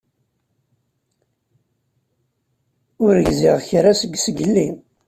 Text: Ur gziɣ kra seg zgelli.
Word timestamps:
Ur 3.05 3.15
gziɣ 3.27 3.57
kra 3.67 3.91
seg 4.01 4.13
zgelli. 4.25 4.67